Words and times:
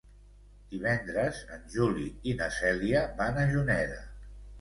Divendres 0.69 1.41
en 1.57 1.67
Juli 1.73 2.05
i 2.31 2.33
na 2.39 2.47
Cèlia 2.55 3.05
van 3.21 3.39
a 3.43 3.45
Juneda. 3.53 4.01